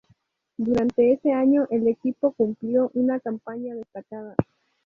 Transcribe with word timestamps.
Durante 0.57 1.11
ese 1.13 1.31
año, 1.31 1.67
el 1.69 1.87
equipo 1.87 2.31
cumplió 2.31 2.89
una 2.95 3.19
campaña 3.19 3.75
destacada. 3.75 4.33